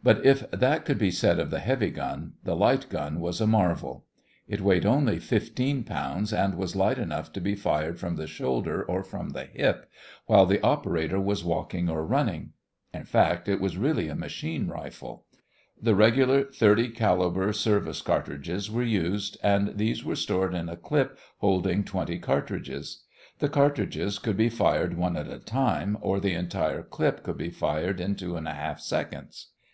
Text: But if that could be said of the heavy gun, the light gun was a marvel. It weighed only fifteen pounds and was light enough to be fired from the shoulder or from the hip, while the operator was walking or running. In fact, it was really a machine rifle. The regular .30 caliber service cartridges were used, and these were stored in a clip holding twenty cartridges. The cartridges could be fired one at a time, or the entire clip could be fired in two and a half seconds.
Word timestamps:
But 0.00 0.24
if 0.24 0.48
that 0.52 0.84
could 0.84 0.96
be 0.96 1.10
said 1.10 1.40
of 1.40 1.50
the 1.50 1.58
heavy 1.58 1.90
gun, 1.90 2.34
the 2.44 2.54
light 2.54 2.88
gun 2.88 3.18
was 3.18 3.40
a 3.40 3.48
marvel. 3.48 4.04
It 4.46 4.60
weighed 4.60 4.86
only 4.86 5.18
fifteen 5.18 5.82
pounds 5.82 6.32
and 6.32 6.54
was 6.54 6.76
light 6.76 6.98
enough 6.98 7.32
to 7.32 7.40
be 7.40 7.56
fired 7.56 7.98
from 7.98 8.14
the 8.14 8.28
shoulder 8.28 8.84
or 8.84 9.02
from 9.02 9.30
the 9.30 9.42
hip, 9.46 9.90
while 10.26 10.46
the 10.46 10.62
operator 10.62 11.20
was 11.20 11.44
walking 11.44 11.90
or 11.90 12.06
running. 12.06 12.52
In 12.94 13.04
fact, 13.06 13.48
it 13.48 13.60
was 13.60 13.76
really 13.76 14.06
a 14.08 14.14
machine 14.14 14.68
rifle. 14.68 15.24
The 15.82 15.96
regular 15.96 16.44
.30 16.44 16.94
caliber 16.94 17.52
service 17.52 18.00
cartridges 18.00 18.70
were 18.70 18.84
used, 18.84 19.36
and 19.42 19.76
these 19.76 20.04
were 20.04 20.16
stored 20.16 20.54
in 20.54 20.68
a 20.68 20.76
clip 20.76 21.18
holding 21.38 21.82
twenty 21.82 22.20
cartridges. 22.20 23.02
The 23.40 23.48
cartridges 23.48 24.20
could 24.20 24.36
be 24.36 24.48
fired 24.48 24.96
one 24.96 25.16
at 25.16 25.26
a 25.26 25.40
time, 25.40 25.98
or 26.00 26.20
the 26.20 26.34
entire 26.34 26.84
clip 26.84 27.24
could 27.24 27.36
be 27.36 27.50
fired 27.50 28.00
in 28.00 28.14
two 28.14 28.36
and 28.36 28.46
a 28.46 28.54
half 28.54 28.78
seconds. 28.78 29.48